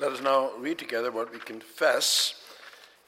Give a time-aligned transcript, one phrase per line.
[0.00, 2.34] Let us now read together what we confess.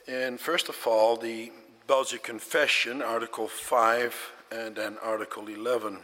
[0.09, 1.53] In first of all, the
[1.87, 5.99] Belgian Confession, Article 5, and then Article 11.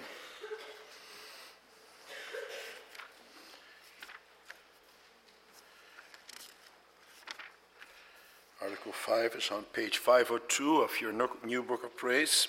[8.63, 11.13] Article 5 is on page 502 of your
[11.45, 12.47] new book of praise.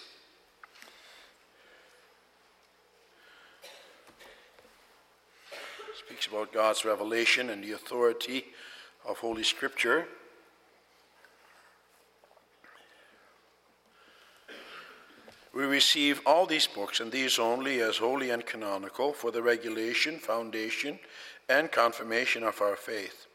[6.29, 8.45] About God's revelation and the authority
[9.07, 10.07] of Holy Scripture.
[15.53, 20.19] We receive all these books, and these only, as holy and canonical for the regulation,
[20.19, 20.99] foundation,
[21.49, 23.25] and confirmation of our faith.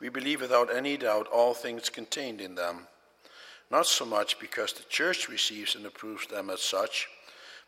[0.00, 2.88] We believe without any doubt all things contained in them,
[3.70, 7.06] not so much because the Church receives and approves them as such,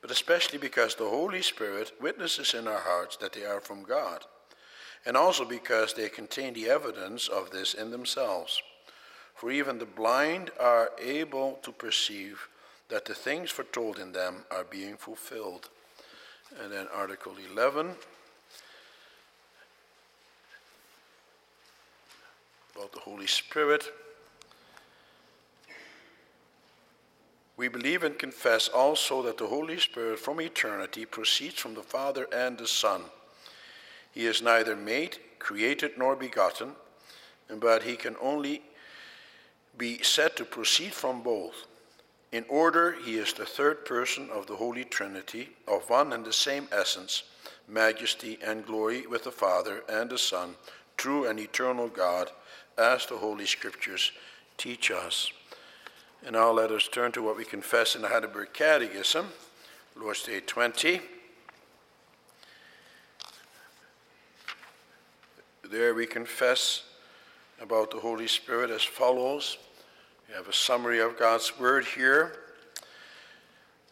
[0.00, 4.24] but especially because the Holy Spirit witnesses in our hearts that they are from God,
[5.06, 8.60] and also because they contain the evidence of this in themselves.
[9.34, 12.48] For even the blind are able to perceive
[12.88, 15.68] that the things foretold in them are being fulfilled.
[16.60, 17.94] And then Article 11
[22.76, 23.90] about the Holy Spirit.
[27.56, 32.26] We believe and confess also that the Holy Spirit from eternity proceeds from the Father
[32.34, 33.00] and the Son.
[34.16, 36.72] He is neither made, created, nor begotten,
[37.60, 38.62] but he can only
[39.76, 41.66] be said to proceed from both.
[42.32, 46.32] In order, he is the third person of the Holy Trinity, of one and the
[46.32, 47.24] same essence,
[47.68, 50.54] majesty and glory with the Father and the Son,
[50.96, 52.30] true and eternal God,
[52.78, 54.12] as the Holy Scriptures
[54.56, 55.30] teach us.
[56.24, 59.26] And now let us turn to what we confess in the Heidelberg Catechism,
[59.94, 61.02] Lord's Day 20.
[65.70, 66.84] There we confess
[67.60, 69.58] about the Holy Spirit as follows.
[70.28, 72.36] We have a summary of God's Word here.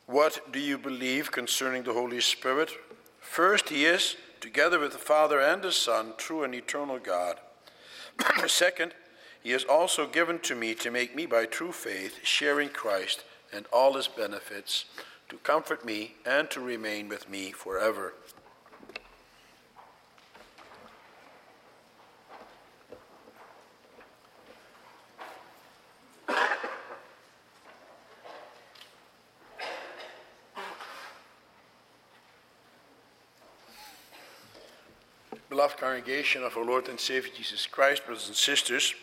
[0.07, 2.71] What do you believe concerning the Holy Spirit?
[3.19, 7.41] First, He is, together with the Father and the Son, true and eternal God.
[8.47, 8.95] Second,
[9.43, 13.67] He is also given to me to make me by true faith sharing Christ and
[13.73, 14.85] all His benefits,
[15.29, 18.15] to comfort me and to remain with me forever.
[35.75, 38.95] Beloved congregation of our Lord and Savior Jesus Christ, brothers and sisters,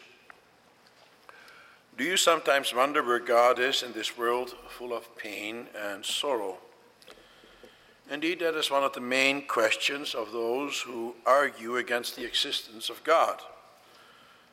[1.98, 6.58] do you sometimes wonder where God is in this world full of pain and sorrow?
[8.10, 12.90] Indeed, that is one of the main questions of those who argue against the existence
[12.90, 13.42] of God.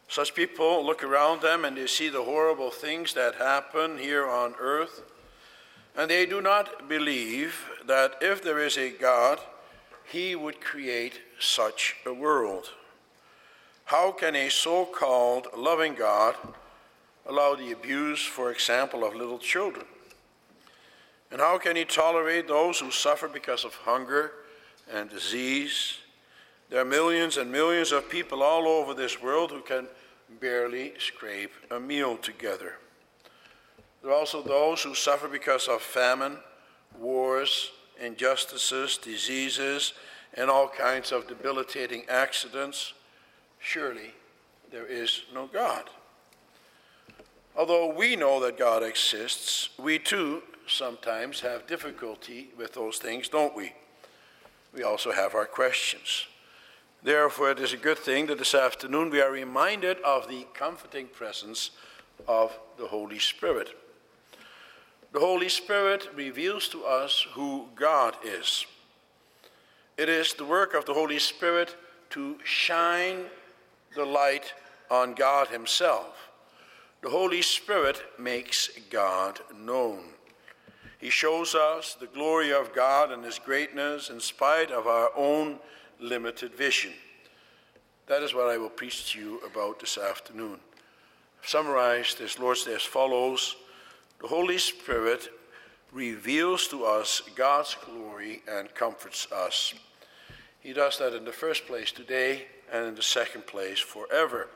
[0.09, 4.55] Such people look around them and they see the horrible things that happen here on
[4.59, 5.03] earth,
[5.97, 9.39] and they do not believe that if there is a God,
[10.11, 12.71] he would create such a world.
[13.85, 16.35] How can a so called loving God
[17.27, 19.87] allow the abuse, for example, of little children?
[21.31, 24.33] And how can he tolerate those who suffer because of hunger
[24.91, 25.99] and disease?
[26.71, 29.89] There are millions and millions of people all over this world who can
[30.41, 32.75] barely scrape a meal together.
[34.03, 36.39] There are also those who suffer because of famine,
[36.99, 37.71] wars,
[38.01, 39.93] injustices, diseases,
[40.35, 42.93] and all kinds of debilitating accidents,
[43.59, 44.15] surely
[44.71, 45.91] there is no God.
[47.57, 53.57] Although we know that God exists, we too sometimes have difficulty with those things, don't
[53.57, 53.73] we?
[54.73, 56.27] We also have our questions.
[57.03, 61.07] Therefore, it is a good thing that this afternoon we are reminded of the comforting
[61.07, 61.71] presence
[62.27, 63.71] of the Holy Spirit.
[65.13, 68.67] The Holy Spirit reveals to us who God is.
[69.97, 71.75] It is the work of the Holy Spirit
[72.11, 73.25] to shine
[73.97, 74.53] the light
[74.91, 76.31] on God Himself.
[77.01, 80.05] The Holy Spirit makes God known.
[80.99, 85.59] He shows us the glory of God and His greatness in spite of our own
[86.01, 86.93] limited vision.
[88.07, 90.59] That is what I will preach to you about this afternoon.
[91.43, 93.57] Summarized this Lord's Day as follows
[94.21, 95.29] The Holy Spirit
[95.93, 99.75] reveals to us God's glory and comforts us.
[100.61, 104.49] He does that in the first place today and in the second place forever.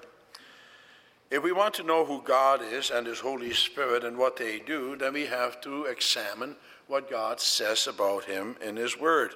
[1.30, 4.58] If we want to know who God is and His Holy Spirit and what they
[4.58, 6.56] do, then we have to examine
[6.88, 9.32] what God says about Him in His Word.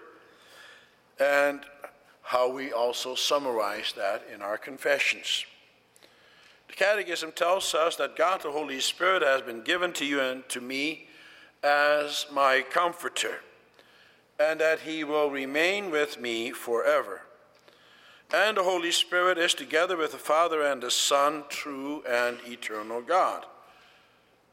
[1.19, 1.61] And
[2.21, 5.47] how we also summarize that in our confessions.
[6.69, 10.49] The Catechism tells us that God the Holy Spirit has been given to you and
[10.49, 11.07] to me
[11.63, 13.41] as my comforter,
[14.39, 17.23] and that he will remain with me forever.
[18.35, 23.01] And the Holy Spirit is together with the Father and the Son, true and eternal
[23.01, 23.47] God.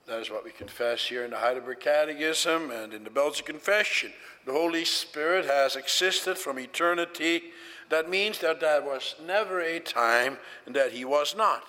[0.06, 4.12] That is what we confess here in the Heidelberg Catechism and in the Belgian Confession.
[4.46, 7.44] The Holy Spirit has existed from eternity.
[7.90, 10.38] That means that there was never a time
[10.68, 11.64] that He was not.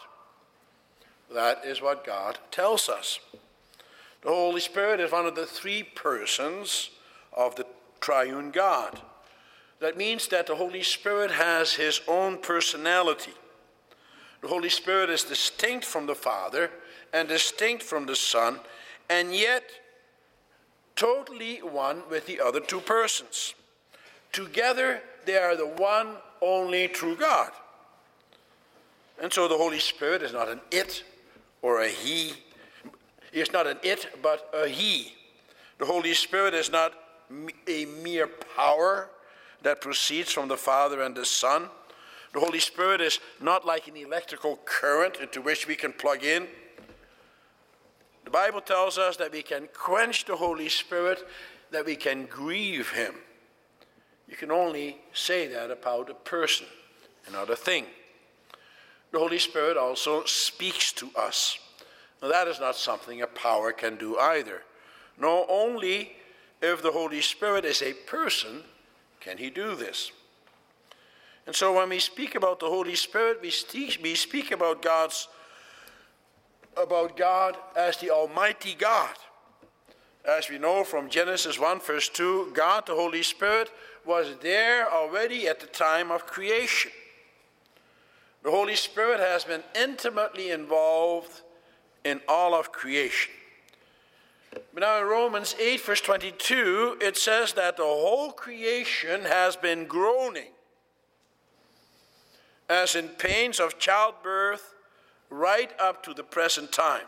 [1.32, 3.20] That is what God tells us.
[4.22, 6.90] The Holy Spirit is one of the three persons
[7.32, 7.66] of the
[8.00, 9.00] triune God.
[9.80, 13.34] That means that the Holy Spirit has His own personality.
[14.40, 16.70] The Holy Spirit is distinct from the Father
[17.12, 18.60] and distinct from the Son,
[19.10, 19.64] and yet
[20.96, 23.54] totally one with the other two persons.
[24.32, 27.50] Together, they are the one only true God.
[29.22, 31.04] And so the Holy Spirit is not an it
[31.64, 32.34] or a he.
[33.32, 35.14] It's not an it, but a he.
[35.78, 36.92] The Holy Spirit is not
[37.66, 39.08] a mere power
[39.62, 41.70] that proceeds from the Father and the Son.
[42.34, 46.46] The Holy Spirit is not like an electrical current into which we can plug in.
[48.26, 51.26] The Bible tells us that we can quench the Holy Spirit,
[51.70, 53.14] that we can grieve Him.
[54.28, 56.66] You can only say that about a person
[57.24, 57.86] and not a thing.
[59.14, 61.56] The Holy Spirit also speaks to us.
[62.20, 64.62] Now, that is not something a power can do either.
[65.16, 66.16] No, only
[66.60, 68.64] if the Holy Spirit is a person
[69.20, 70.10] can he do this.
[71.46, 75.28] And so when we speak about the Holy Spirit, we speak, we speak about God's
[76.76, 79.14] about God as the Almighty God.
[80.24, 83.70] As we know from Genesis 1, verse 2, God, the Holy Spirit,
[84.04, 86.90] was there already at the time of creation.
[88.44, 91.40] The Holy Spirit has been intimately involved
[92.04, 93.32] in all of creation.
[94.52, 99.86] But now in Romans 8, verse 22, it says that the whole creation has been
[99.86, 100.52] groaning,
[102.68, 104.74] as in pains of childbirth
[105.30, 107.06] right up to the present time.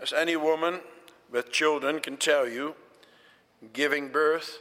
[0.00, 0.80] As any woman
[1.30, 2.74] with children can tell you,
[3.72, 4.58] giving birth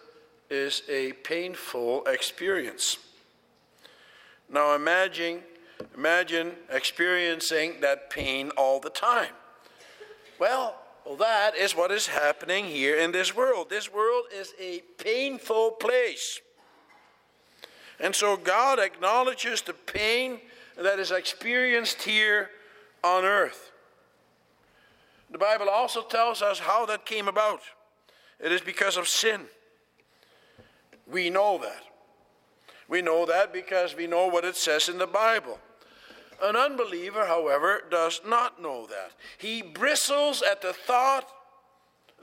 [0.49, 2.97] is a painful experience.
[4.51, 5.39] Now imagine,
[5.95, 9.31] imagine experiencing that pain all the time.
[10.39, 10.75] Well,
[11.05, 13.69] well, that is what is happening here in this world.
[13.69, 16.41] This world is a painful place.
[17.99, 20.39] And so God acknowledges the pain
[20.77, 22.49] that is experienced here
[23.03, 23.71] on earth.
[25.31, 27.61] The Bible also tells us how that came about.
[28.39, 29.41] It is because of sin.
[31.07, 31.90] We know that.
[32.91, 35.57] We know that because we know what it says in the Bible.
[36.43, 39.13] An unbeliever, however, does not know that.
[39.37, 41.25] He bristles at the thought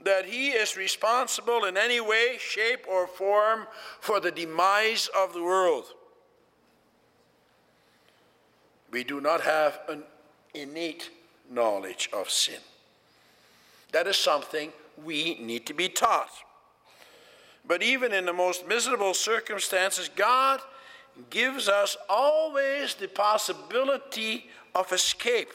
[0.03, 3.65] that he is responsible in any way, shape, or form
[3.99, 5.85] for the demise of the world.
[8.91, 10.03] We do not have an
[10.53, 11.09] innate
[11.49, 12.59] knowledge of sin.
[13.91, 14.71] That is something
[15.03, 16.29] we need to be taught.
[17.69, 20.59] But even in the most miserable circumstances, God
[21.29, 25.51] gives us always the possibility of escape.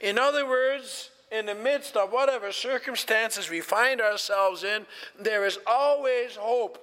[0.00, 4.86] In other words, in the midst of whatever circumstances we find ourselves in,
[5.18, 6.78] there is always hope.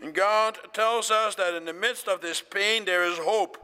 [0.00, 3.58] And God tells us that in the midst of this pain, there is hope.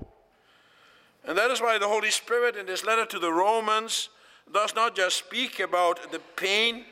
[1.24, 4.10] And that is why the Holy Spirit, in this letter to the Romans,
[4.52, 6.84] does not just speak about the pain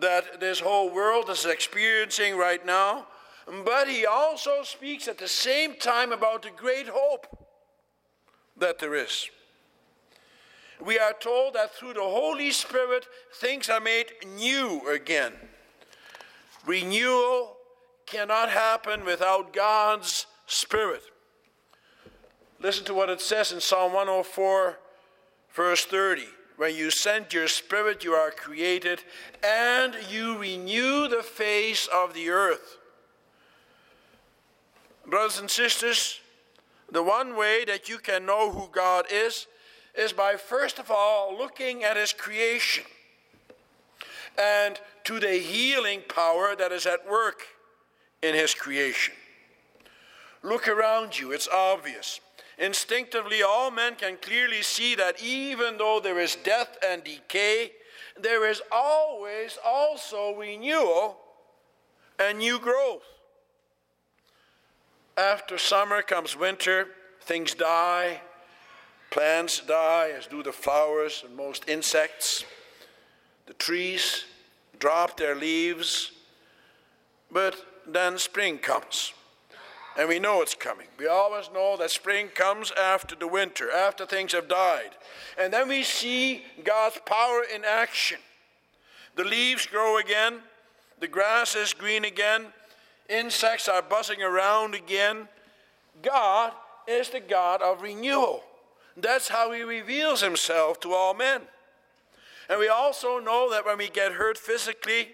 [0.00, 3.06] that this whole world is experiencing right now,
[3.64, 7.26] but he also speaks at the same time about the great hope
[8.56, 9.28] that there is.
[10.84, 15.32] We are told that through the Holy Spirit, things are made new again.
[16.66, 17.56] Renewal
[18.06, 21.02] cannot happen without God's Spirit.
[22.60, 24.78] Listen to what it says in Psalm 104,
[25.54, 26.24] verse 30.
[26.56, 29.02] When you send your Spirit, you are created,
[29.42, 32.78] and you renew the face of the earth.
[35.06, 36.20] Brothers and sisters,
[36.90, 39.46] the one way that you can know who God is
[39.94, 42.84] is by first of all looking at His creation
[44.38, 47.42] and to the healing power that is at work
[48.22, 49.14] in His creation.
[50.42, 52.20] Look around you, it's obvious.
[52.62, 57.72] Instinctively, all men can clearly see that even though there is death and decay,
[58.20, 61.18] there is always also renewal
[62.20, 63.02] and new growth.
[65.16, 66.86] After summer comes winter,
[67.22, 68.20] things die,
[69.10, 72.44] plants die, as do the flowers and most insects.
[73.46, 74.24] The trees
[74.78, 76.12] drop their leaves,
[77.28, 77.56] but
[77.88, 79.14] then spring comes.
[79.98, 80.86] And we know it's coming.
[80.98, 84.90] We always know that spring comes after the winter, after things have died.
[85.38, 88.18] And then we see God's power in action.
[89.16, 90.40] The leaves grow again,
[91.00, 92.46] the grass is green again,
[93.10, 95.28] insects are buzzing around again.
[96.00, 96.52] God
[96.88, 98.42] is the God of renewal.
[98.96, 101.42] That's how He reveals Himself to all men.
[102.48, 105.08] And we also know that when we get hurt physically,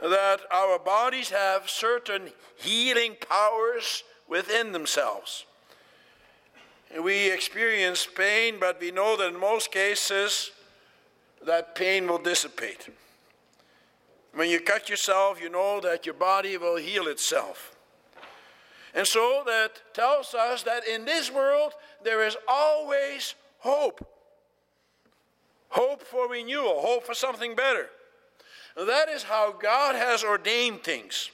[0.00, 5.44] that our bodies have certain healing powers within themselves.
[7.02, 10.52] We experience pain, but we know that in most cases
[11.46, 12.88] that pain will dissipate.
[14.34, 17.74] When you cut yourself, you know that your body will heal itself.
[18.94, 21.72] And so that tells us that in this world
[22.04, 24.06] there is always hope.
[25.70, 27.90] Hope for renewal, hope for something better.
[28.86, 31.30] That is how God has ordained things.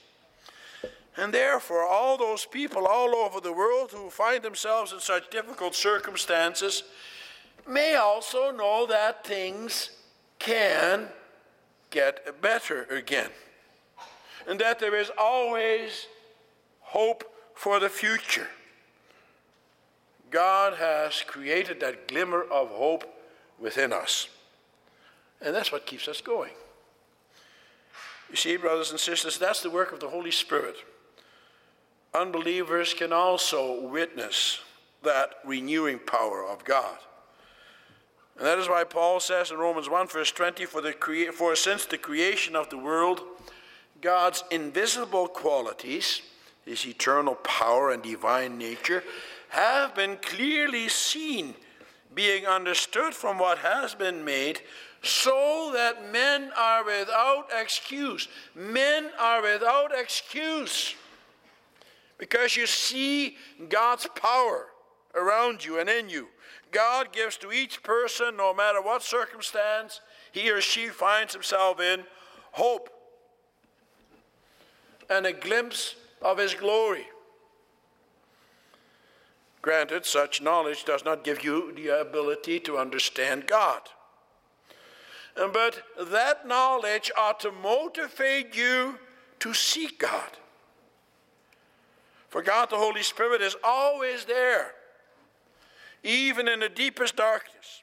[1.16, 5.74] And therefore, all those people all over the world who find themselves in such difficult
[5.74, 6.82] circumstances
[7.68, 9.90] may also know that things
[10.38, 11.08] can
[11.90, 13.30] get better again.
[14.48, 16.06] And that there is always
[16.80, 17.24] hope
[17.54, 18.48] for the future.
[20.30, 23.04] God has created that glimmer of hope
[23.60, 24.28] within us.
[25.40, 26.50] And that's what keeps us going.
[28.34, 30.74] You see, brothers and sisters, that's the work of the Holy Spirit.
[32.12, 34.58] Unbelievers can also witness
[35.04, 36.98] that renewing power of God.
[38.36, 41.54] And that is why Paul says in Romans 1, verse 20, for, the crea- for
[41.54, 43.20] since the creation of the world,
[44.00, 46.20] God's invisible qualities,
[46.64, 49.04] his eternal power and divine nature,
[49.50, 51.54] have been clearly seen,
[52.12, 54.60] being understood from what has been made,
[55.04, 58.28] so that men are without excuse.
[58.54, 60.94] Men are without excuse.
[62.18, 63.36] Because you see
[63.68, 64.66] God's power
[65.14, 66.28] around you and in you.
[66.70, 70.00] God gives to each person, no matter what circumstance
[70.32, 72.04] he or she finds himself in,
[72.52, 72.90] hope
[75.10, 77.06] and a glimpse of his glory.
[79.62, 83.80] Granted, such knowledge does not give you the ability to understand God.
[85.34, 88.98] But that knowledge ought to motivate you
[89.40, 90.30] to seek God.
[92.28, 94.72] For God, the Holy Spirit, is always there,
[96.02, 97.82] even in the deepest darkness.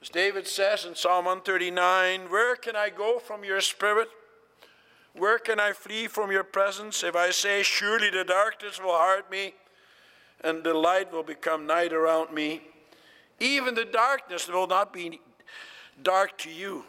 [0.00, 4.08] As David says in Psalm 139 Where can I go from your spirit?
[5.14, 7.02] Where can I flee from your presence?
[7.02, 9.54] If I say, Surely the darkness will hide me,
[10.42, 12.62] and the light will become night around me,
[13.40, 15.20] even the darkness will not be
[16.02, 16.84] dark to you.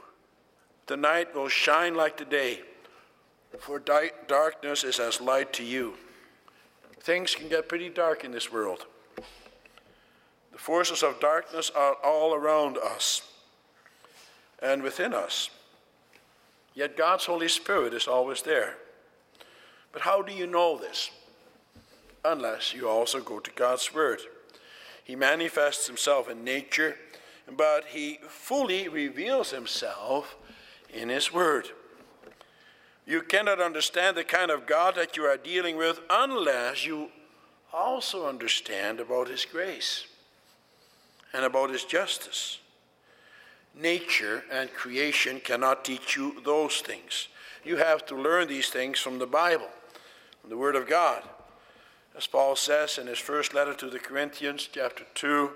[0.88, 2.62] The night will shine like the day,
[3.60, 5.94] for darkness is as light to you.
[7.00, 8.86] Things can get pretty dark in this world.
[10.52, 13.22] The forces of darkness are all around us
[14.62, 15.50] and within us.
[16.74, 18.76] Yet God's Holy Spirit is always there.
[19.92, 21.12] But how do you know this?
[22.26, 24.22] Unless you also go to God's Word.
[25.04, 26.98] He manifests himself in nature
[27.56, 30.36] but he fully reveals himself
[30.94, 31.70] in his word.
[33.06, 37.10] You cannot understand the kind of God that you are dealing with unless you
[37.74, 40.06] also understand about his grace
[41.34, 42.60] and about his justice.
[43.76, 47.28] Nature and creation cannot teach you those things.
[47.64, 49.70] You have to learn these things from the Bible,
[50.42, 51.24] from the Word of God.
[52.18, 55.52] As Paul says in his first letter to the Corinthians, chapter 2,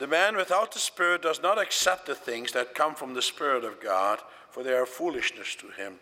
[0.00, 3.64] the man without the Spirit does not accept the things that come from the Spirit
[3.64, 5.96] of God, for they are foolishness to him,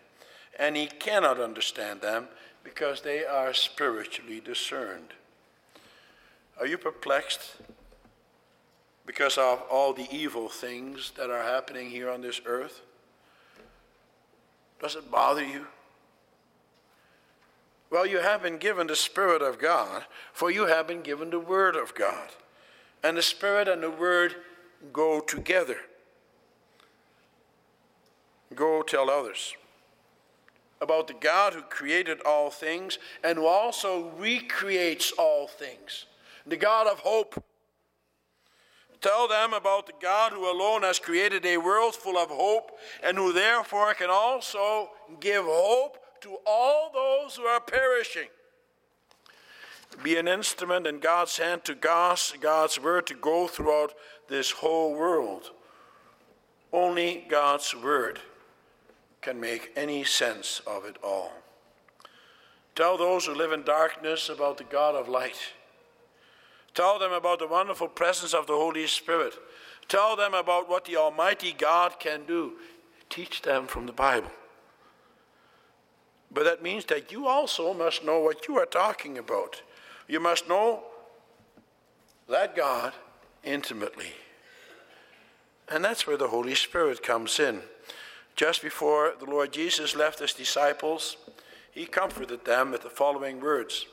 [0.56, 2.28] and he cannot understand them
[2.62, 5.14] because they are spiritually discerned.
[6.60, 7.56] Are you perplexed
[9.04, 12.82] because of all the evil things that are happening here on this earth?
[14.80, 15.66] Does it bother you?
[17.90, 21.40] Well, you have been given the Spirit of God, for you have been given the
[21.40, 22.28] Word of God.
[23.02, 24.34] And the Spirit and the Word
[24.92, 25.78] go together.
[28.54, 29.54] Go tell others
[30.80, 36.06] about the God who created all things and who also recreates all things,
[36.46, 37.42] the God of hope.
[39.00, 43.16] Tell them about the God who alone has created a world full of hope and
[43.16, 44.90] who therefore can also
[45.20, 48.28] give hope to all those who are perishing.
[50.02, 53.94] Be an instrument in God's hand to God's, God's word to go throughout
[54.28, 55.50] this whole world.
[56.72, 58.20] Only God's word
[59.20, 61.32] can make any sense of it all.
[62.74, 65.38] Tell those who live in darkness about the God of light.
[66.74, 69.34] Tell them about the wonderful presence of the Holy Spirit.
[69.88, 72.52] Tell them about what the Almighty God can do.
[73.10, 74.30] Teach them from the Bible.
[76.30, 79.62] But that means that you also must know what you are talking about.
[80.08, 80.84] You must know
[82.28, 82.94] that God
[83.44, 84.12] intimately.
[85.70, 87.60] And that's where the Holy Spirit comes in.
[88.34, 91.16] Just before the Lord Jesus left his disciples,
[91.70, 93.86] he comforted them with the following words.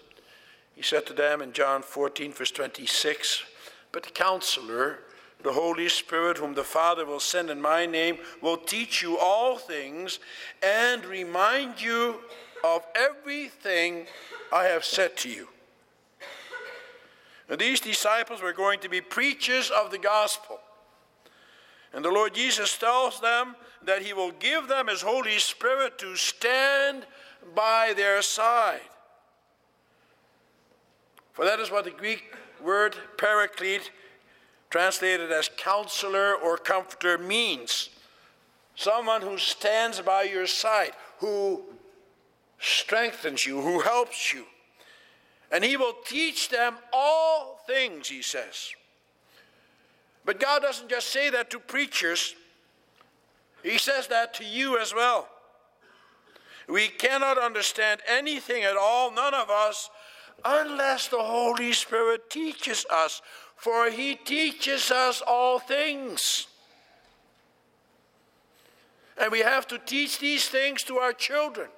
[0.74, 3.44] He said to them in John 14, verse 26,
[3.92, 5.00] But the counselor,
[5.44, 9.58] the Holy Spirit, whom the Father will send in my name, will teach you all
[9.58, 10.20] things
[10.64, 12.20] and remind you
[12.64, 14.06] of everything
[14.52, 15.48] I have said to you.
[17.50, 20.60] Now, these disciples were going to be preachers of the gospel.
[21.94, 26.16] And the Lord Jesus tells them that He will give them His Holy Spirit to
[26.16, 27.06] stand
[27.54, 28.82] by their side.
[31.34, 32.34] For that is what the Greek
[32.64, 33.92] word paraclete
[34.70, 37.90] translated as counselor or comforter, means
[38.76, 41.64] someone who stands by your side, who
[42.60, 44.44] strengthens you, who helps you.
[45.56, 48.74] And he will teach them all things, he says.
[50.26, 52.36] But God doesn't just say that to preachers,
[53.64, 55.30] He says that to you as well.
[56.68, 59.90] We cannot understand anything at all, none of us,
[60.44, 63.22] unless the Holy Spirit teaches us
[63.56, 66.48] for he teaches us all things.
[69.18, 71.70] And we have to teach these things to our children.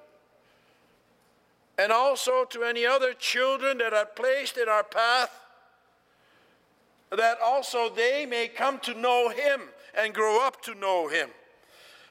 [1.77, 5.31] And also to any other children that are placed in our path,
[7.11, 9.61] that also they may come to know Him
[9.97, 11.29] and grow up to know Him.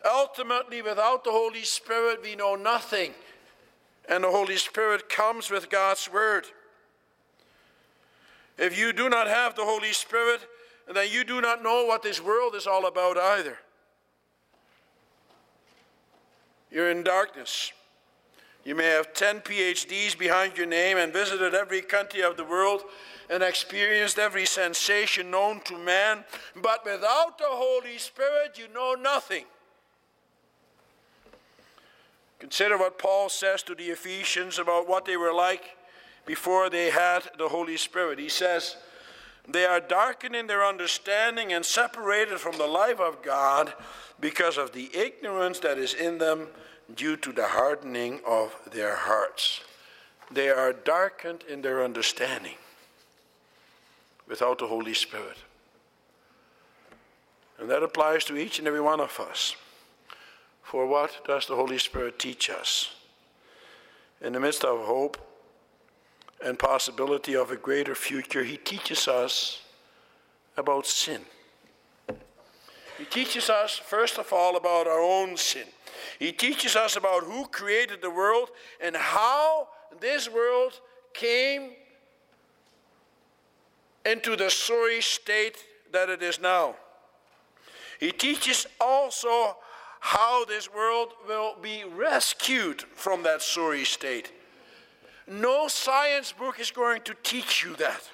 [0.08, 3.12] Ultimately, without the Holy Spirit, we know nothing.
[4.08, 6.44] And the Holy Spirit comes with God's Word.
[8.56, 10.40] If you do not have the Holy Spirit,
[10.92, 13.58] then you do not know what this world is all about either.
[16.70, 17.72] You're in darkness.
[18.66, 22.82] You may have 10 PhDs behind your name and visited every country of the world
[23.30, 26.24] and experienced every sensation known to man,
[26.56, 29.44] but without the Holy Spirit, you know nothing.
[32.40, 35.76] Consider what Paul says to the Ephesians about what they were like
[36.26, 38.18] before they had the Holy Spirit.
[38.18, 38.76] He says,
[39.48, 43.72] They are darkened in their understanding and separated from the life of God
[44.18, 46.48] because of the ignorance that is in them
[46.94, 49.60] due to the hardening of their hearts.
[50.30, 52.56] They are darkened in their understanding
[54.28, 55.38] without the Holy Spirit.
[57.58, 59.56] And that applies to each and every one of us.
[60.62, 62.94] For what does the Holy Spirit teach us?
[64.20, 65.16] In the midst of hope,
[66.44, 69.62] and possibility of a greater future, he teaches us
[70.56, 71.22] about sin.
[72.98, 75.66] He teaches us, first of all, about our own sin.
[76.18, 79.68] He teaches us about who created the world and how
[80.00, 80.80] this world
[81.12, 81.72] came
[84.04, 85.58] into the sorry state
[85.92, 86.76] that it is now.
[87.98, 89.56] He teaches also
[90.00, 94.32] how this world will be rescued from that sorry state.
[95.26, 98.08] No science book is going to teach you that.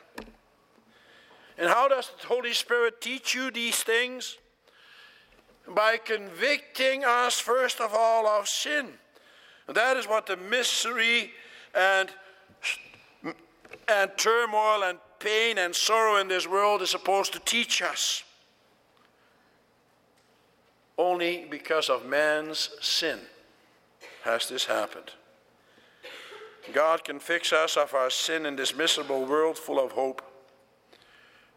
[1.59, 4.39] And how does the Holy Spirit teach you these things?
[5.69, 8.89] By convicting us, first of all, of sin.
[9.69, 11.31] That is what the misery
[11.75, 12.11] and,
[13.89, 18.25] and turmoil and pain and sorrow in this world is supposed to teach us.
[20.99, 23.21] Only because of man's sin
[24.25, 25.13] has this happened.
[26.73, 30.23] God can fix us of our sin in this miserable world full of hope.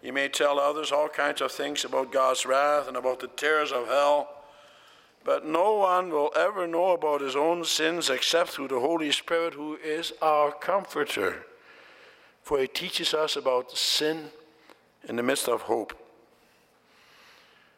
[0.02, 3.72] You may tell others all kinds of things about God's wrath and about the terrors
[3.72, 4.30] of hell,
[5.24, 9.56] but no one will ever know about his own sins except through the Holy Spirit,
[9.56, 11.46] who is our comforter.
[12.44, 14.30] For he teaches us about sin
[15.08, 15.94] in the midst of hope.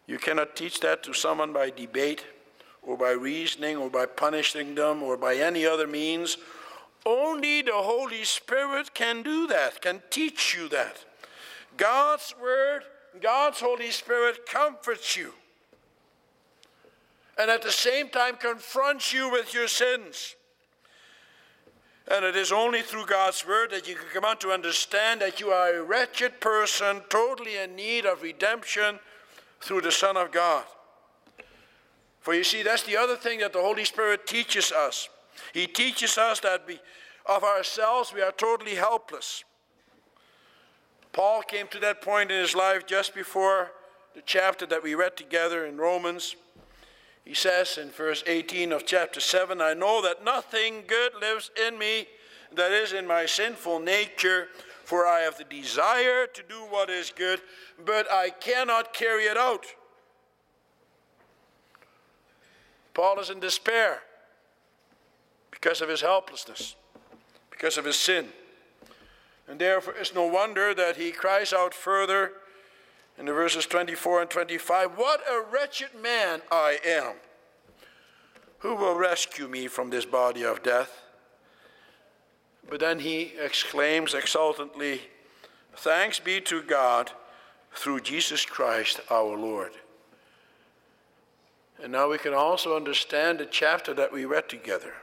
[0.06, 2.26] You cannot teach that to someone by debate
[2.82, 6.38] or by reasoning or by punishing them or by any other means
[7.08, 11.06] only the Holy Spirit can do that, can teach you that.
[11.78, 12.84] God's Word,
[13.22, 15.34] God's Holy Spirit comforts you
[17.38, 20.36] and at the same time confronts you with your sins.
[22.10, 25.40] And it is only through God's word that you can come on to understand that
[25.40, 29.00] you are a wretched person, totally in need of redemption
[29.62, 30.64] through the Son of God.
[32.22, 35.10] For you see, that's the other thing that the Holy Spirit teaches us.
[35.54, 36.80] He teaches us that we,
[37.26, 39.44] of ourselves we are totally helpless.
[41.18, 43.72] Paul came to that point in his life just before
[44.14, 46.36] the chapter that we read together in Romans.
[47.26, 51.80] He says in verse 18 of chapter 7 I know that nothing good lives in
[51.80, 52.06] me,
[52.54, 54.50] that is, in my sinful nature,
[54.84, 57.42] for I have the desire to do what is good,
[57.84, 59.66] but I cannot carry it out.
[62.94, 64.04] Paul is in despair
[65.50, 66.76] because of his helplessness,
[67.50, 68.28] because of his sin.
[69.48, 72.34] And therefore, it's no wonder that he cries out further
[73.18, 77.14] in the verses 24 and 25 What a wretched man I am!
[78.60, 81.02] Who will rescue me from this body of death?
[82.70, 85.02] But then he exclaims exultantly,
[85.76, 87.12] Thanks be to God
[87.74, 89.72] through Jesus Christ our Lord.
[91.82, 94.96] And now we can also understand the chapter that we read together.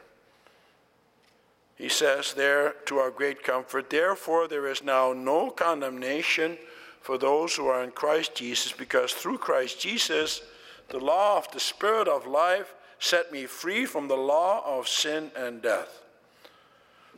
[1.77, 6.57] He says there, to our great comfort, Therefore there is now no condemnation
[7.01, 10.43] for those who are in Christ Jesus, because through Christ Jesus,
[10.89, 15.31] the law of the Spirit of life set me free from the law of sin
[15.37, 16.03] and death.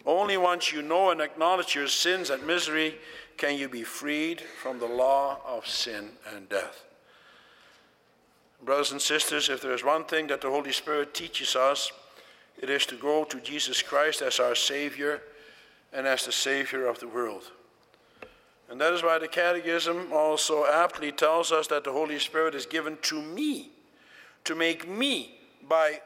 [0.05, 2.97] Only once you know and acknowledge your sins and misery
[3.37, 6.85] can you be freed from the law of sin and death.
[8.65, 11.93] Brothers and sisters, if there is one thing that the Holy Spirit teaches us,
[12.59, 15.23] it is to go to Jesus Christ as our Savior
[15.93, 17.51] and as the Savior of the world.
[18.69, 22.67] And that is why the Catechism also aptly tells us that the Holy Spirit is
[22.67, 23.71] given to me,
[24.45, 25.39] to make me,
[25.69, 26.01] by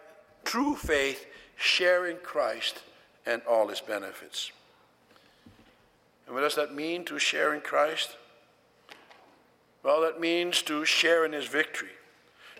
[0.45, 2.83] true faith, share in Christ
[3.25, 4.53] and all his benefits.
[6.27, 8.17] And what does that mean to share in Christ?
[9.83, 11.91] Well, that means to share in his victory.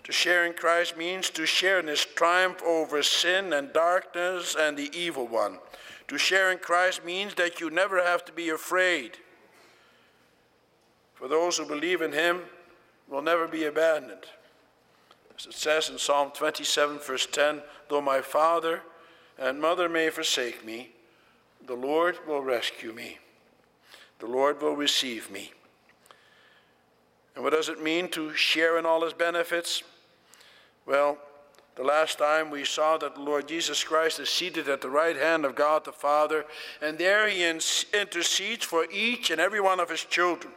[0.03, 4.75] To share in Christ means to share in his triumph over sin and darkness and
[4.77, 5.59] the evil one.
[6.07, 9.17] To share in Christ means that you never have to be afraid
[11.21, 12.41] for those who believe in him
[13.07, 14.25] will never be abandoned.
[15.37, 18.81] As it says in Psalm 27, verse 10 Though my father
[19.37, 20.89] and mother may forsake me,
[21.67, 23.19] the Lord will rescue me.
[24.17, 25.51] The Lord will receive me.
[27.35, 29.83] And what does it mean to share in all his benefits?
[30.85, 31.17] Well,
[31.75, 35.15] the last time we saw that the Lord Jesus Christ is seated at the right
[35.15, 36.45] hand of God the Father,
[36.81, 40.53] and there he intercedes for each and every one of his children.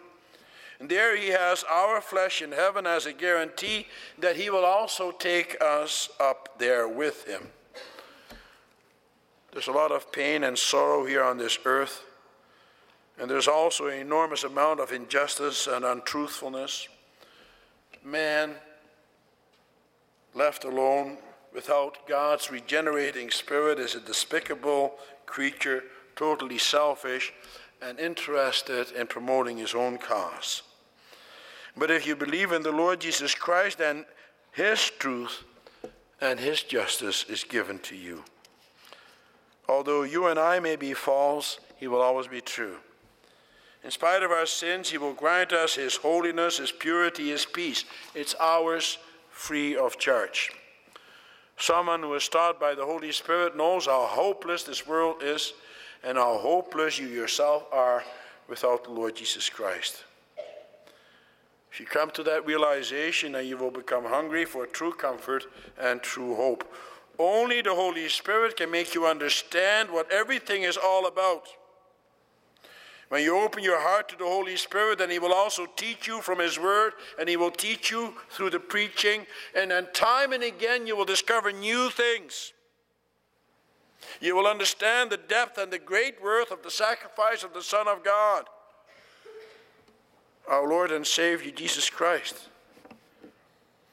[0.81, 3.87] And there he has our flesh in heaven as a guarantee
[4.19, 7.49] that he will also take us up there with him.
[9.53, 12.05] There's a lot of pain and sorrow here on this earth,
[13.21, 16.89] and there's also an enormous amount of injustice and untruthfulness.
[18.03, 18.57] Man,
[20.35, 21.19] left alone
[21.53, 24.95] without God's regenerating spirit, is a despicable
[25.27, 25.85] creature,
[26.17, 27.33] totally selfish
[27.81, 30.63] and interested in promoting his own cause.
[31.77, 34.05] But if you believe in the Lord Jesus Christ, then
[34.53, 35.45] his truth
[36.21, 38.25] and his justice is given to you.
[39.69, 42.77] Although you and I may be false, he will always be true.
[43.83, 47.85] In spite of our sins, he will grant us his holiness, his purity, his peace.
[48.15, 48.99] It's ours
[49.35, 50.53] free of charge.
[51.57, 55.53] Someone who is taught by the Holy Spirit knows how hopeless this world is
[56.03, 58.05] and how hopeless you yourself are
[58.49, 60.05] without the Lord Jesus Christ.
[61.73, 65.47] If you come to that realization, then you will become hungry for true comfort
[65.79, 66.73] and true hope.
[67.19, 71.49] Only the Holy Spirit can make you understand what everything is all about.
[73.15, 76.21] When you open your heart to the Holy Spirit, then He will also teach you
[76.21, 79.25] from His Word, and He will teach you through the preaching,
[79.55, 82.53] and then time and again you will discover new things.
[84.21, 87.87] You will understand the depth and the great worth of the sacrifice of the Son
[87.87, 88.47] of God,
[90.49, 92.49] our Lord and Savior Jesus Christ.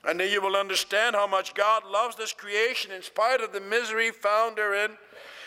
[0.03, 3.61] And then you will understand how much God loves this creation in spite of the
[3.61, 4.93] misery found therein.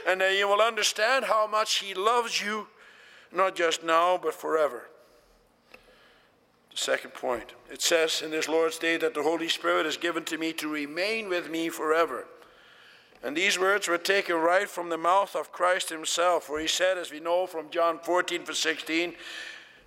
[0.07, 2.69] And then you will understand how much He loves you,
[3.35, 4.89] not just now, but forever.
[6.71, 10.25] The second point it says in this Lord's Day that the Holy Spirit is given
[10.25, 12.27] to me to remain with me forever.
[13.23, 16.99] And these words were taken right from the mouth of Christ himself, where he said,
[16.99, 19.15] as we know from John 14, verse 16,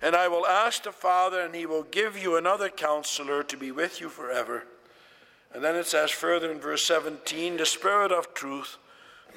[0.02, 3.70] And I will ask the Father, and he will give you another counselor to be
[3.70, 4.64] with you forever.
[5.54, 8.76] And then it says further in verse 17, The Spirit of truth,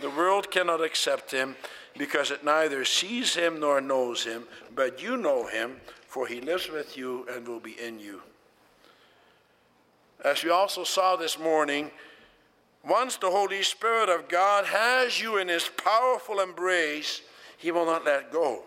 [0.02, 1.56] the world cannot accept him
[1.97, 5.77] because it neither sees him nor knows him, but you know him,
[6.08, 8.21] for he lives with you and will be in you.
[10.23, 11.91] As we also saw this morning,
[12.88, 17.21] once the Holy Spirit of God has you in his powerful embrace,
[17.58, 18.63] he will not let go.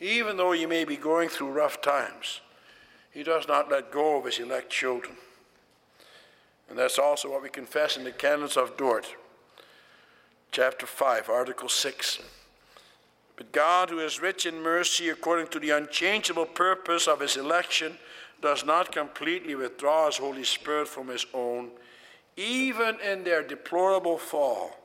[0.00, 2.40] Even though you may be going through rough times,
[3.10, 5.16] he does not let go of his elect children.
[6.68, 9.06] And that's also what we confess in the canons of Dort
[10.54, 12.20] chapter 5, article 6.
[13.34, 17.98] But God, who is rich in mercy according to the unchangeable purpose of his election,
[18.40, 21.70] does not completely withdraw his Holy Spirit from his own,
[22.36, 24.78] even in their deplorable fall.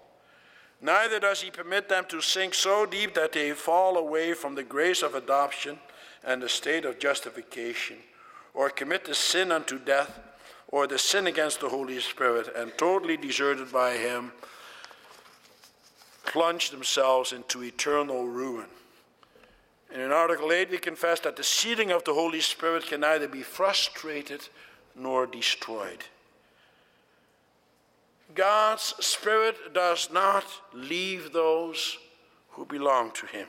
[0.82, 4.64] Neither does he permit them to sink so deep that they fall away from the
[4.64, 5.78] grace of adoption
[6.24, 7.98] and the state of justification,
[8.56, 10.20] or commit the sin unto death,
[10.70, 14.32] or the sin against the Holy Spirit, and totally deserted by him
[16.30, 18.68] plunge themselves into eternal ruin.
[19.92, 23.28] And in Article 8, we confess that the sealing of the Holy Spirit can neither
[23.28, 24.48] be frustrated
[24.96, 26.04] nor destroyed.
[28.36, 31.98] God's Spirit does not leave those
[32.52, 33.48] who belong to Him.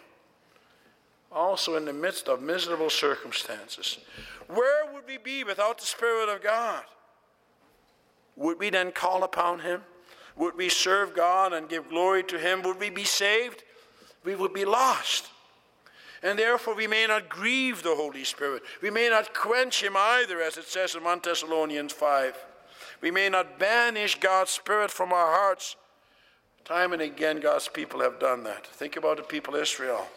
[1.31, 3.99] Also, in the midst of miserable circumstances,
[4.49, 6.85] where would we be without the Spirit of God?
[8.37, 9.83] Would we then call upon Him?
[10.41, 12.63] Would we serve God and give glory to Him?
[12.63, 13.63] Would we be saved?
[14.25, 15.29] We would be lost.
[16.23, 18.63] And therefore, we may not grieve the Holy Spirit.
[18.81, 22.35] We may not quench Him either, as it says in 1 Thessalonians 5.
[23.03, 25.77] We may not banish God's Spirit from our hearts.
[26.65, 28.67] Time and again, God's people have done that.
[28.67, 30.09] Think about the people of Israel.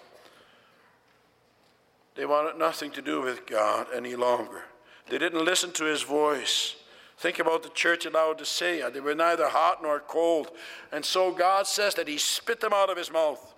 [2.15, 4.63] They wanted nothing to do with God any longer.
[5.09, 6.77] They didn't listen to His voice.
[7.23, 8.91] Think about the church at Laodicea.
[8.91, 10.51] They were neither hot nor cold.
[10.91, 13.53] And so God says that He spit them out of His mouth.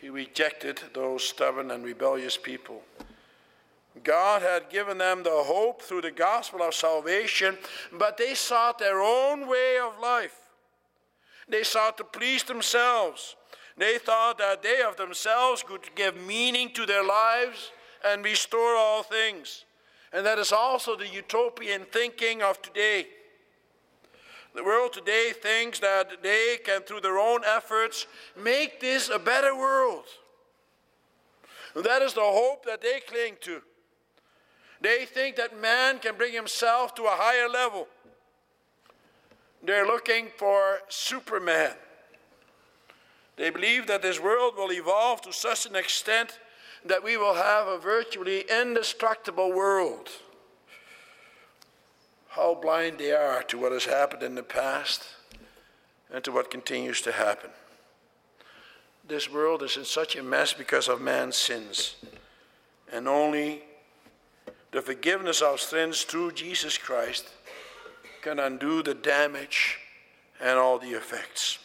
[0.00, 2.82] He rejected those stubborn and rebellious people.
[4.04, 7.58] God had given them the hope through the gospel of salvation,
[7.90, 10.38] but they sought their own way of life.
[11.48, 13.34] They sought to please themselves.
[13.76, 17.72] They thought that they of themselves could give meaning to their lives
[18.06, 19.64] and restore all things.
[20.12, 23.06] And that is also the utopian thinking of today.
[24.54, 29.54] The world today thinks that they can, through their own efforts, make this a better
[29.54, 30.04] world.
[31.74, 33.62] And that is the hope that they cling to.
[34.80, 37.88] They think that man can bring himself to a higher level.
[39.62, 41.72] They're looking for Superman.
[43.36, 46.38] They believe that this world will evolve to such an extent
[46.84, 50.08] that we will have a virtually indestructible world.
[52.28, 55.04] How blind they are to what has happened in the past
[56.12, 57.50] and to what continues to happen.
[59.06, 61.96] This world is in such a mess because of man's sins,
[62.92, 63.62] and only
[64.70, 67.26] the forgiveness of sins through Jesus Christ
[68.20, 69.78] can undo the damage
[70.40, 71.58] and all the effects.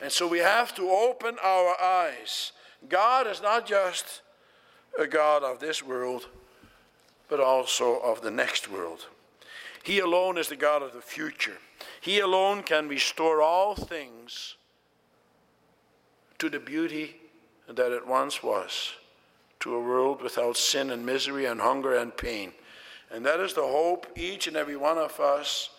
[0.00, 2.52] And so we have to open our eyes.
[2.88, 4.22] God is not just
[4.98, 6.28] a God of this world,
[7.28, 9.06] but also of the next world.
[9.82, 11.58] He alone is the God of the future.
[12.00, 14.56] He alone can restore all things
[16.38, 17.16] to the beauty
[17.68, 18.92] that it once was,
[19.60, 22.52] to a world without sin and misery and hunger and pain.
[23.10, 25.70] And that is the hope each and every one of us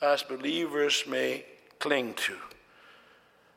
[0.00, 1.44] as believers may
[1.78, 2.36] cling to.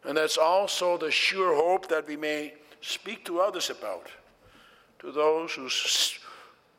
[0.06, 4.08] And that's also the sure hope that we may speak to others about
[5.00, 5.70] to those who,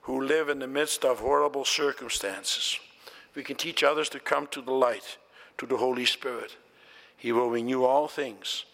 [0.02, 2.78] who live in the midst of horrible circumstances.
[3.34, 5.18] We can teach others to come to the light,
[5.58, 6.56] to the Holy Spirit.
[7.16, 8.64] He will renew all things.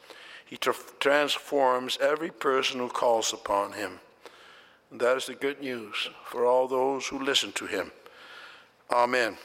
[0.47, 4.01] He tra- transforms every person who calls upon him.
[4.91, 7.91] And that is the good news for all those who listen to him.
[8.91, 9.37] Amen.